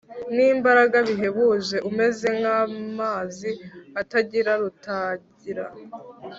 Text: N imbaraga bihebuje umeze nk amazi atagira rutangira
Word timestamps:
N 0.35 0.37
imbaraga 0.53 0.97
bihebuje 1.07 1.77
umeze 1.89 2.27
nk 2.39 2.47
amazi 2.63 3.49
atagira 4.01 4.51
rutangira 4.61 5.65